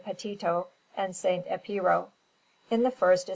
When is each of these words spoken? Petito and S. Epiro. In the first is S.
Petito 0.03 0.67
and 0.97 1.09
S. 1.11 1.23
Epiro. 1.23 2.07
In 2.71 2.81
the 2.83 2.89
first 2.91 3.29
is 3.29 3.29
S. 3.29 3.29